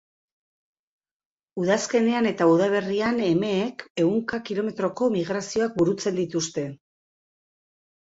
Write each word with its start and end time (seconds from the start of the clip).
Udazkenean 1.63 2.29
eta 2.29 2.47
udaberrian, 2.51 3.19
emeek 3.25 3.83
ehunka 4.05 4.39
kilometroko 4.51 5.11
migrazioak 5.17 5.77
burutzen 5.83 6.19
dituzte. 6.21 6.65